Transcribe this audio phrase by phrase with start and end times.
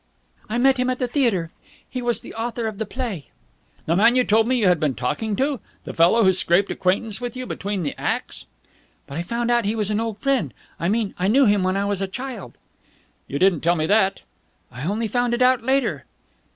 [0.49, 1.51] "I met him at the theatre.
[1.87, 3.25] He was the author of the play."
[3.85, 5.59] "The man you told me you had been talking to?
[5.83, 8.47] The fellow who scraped acquaintance with you between the acts?"
[9.05, 10.55] "But I found out he was an old friend.
[10.79, 12.57] I mean, I knew him when I was a child."
[13.27, 14.21] "You didn't tell me that."
[14.71, 16.05] "I only found it out later."